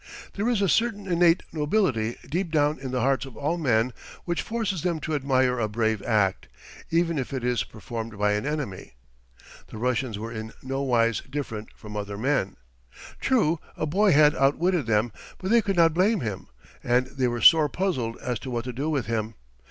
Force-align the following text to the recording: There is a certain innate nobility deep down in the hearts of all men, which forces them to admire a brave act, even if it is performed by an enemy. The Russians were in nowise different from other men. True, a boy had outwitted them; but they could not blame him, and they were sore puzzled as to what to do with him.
There 0.33 0.49
is 0.49 0.63
a 0.63 0.67
certain 0.67 1.05
innate 1.05 1.43
nobility 1.53 2.17
deep 2.27 2.49
down 2.49 2.79
in 2.79 2.89
the 2.89 3.01
hearts 3.01 3.23
of 3.27 3.37
all 3.37 3.55
men, 3.59 3.93
which 4.25 4.41
forces 4.41 4.81
them 4.81 4.99
to 5.01 5.13
admire 5.13 5.59
a 5.59 5.67
brave 5.69 6.01
act, 6.01 6.47
even 6.89 7.19
if 7.19 7.31
it 7.33 7.43
is 7.43 7.63
performed 7.63 8.17
by 8.17 8.31
an 8.31 8.43
enemy. 8.43 8.93
The 9.67 9.77
Russians 9.77 10.17
were 10.17 10.31
in 10.31 10.53
nowise 10.63 11.21
different 11.29 11.69
from 11.75 11.95
other 11.95 12.17
men. 12.17 12.57
True, 13.19 13.59
a 13.77 13.85
boy 13.85 14.11
had 14.11 14.33
outwitted 14.35 14.87
them; 14.87 15.11
but 15.37 15.51
they 15.51 15.61
could 15.61 15.75
not 15.77 15.93
blame 15.93 16.21
him, 16.21 16.47
and 16.83 17.05
they 17.05 17.27
were 17.27 17.39
sore 17.39 17.69
puzzled 17.69 18.17
as 18.23 18.39
to 18.39 18.49
what 18.49 18.63
to 18.63 18.73
do 18.73 18.89
with 18.89 19.05
him. 19.05 19.35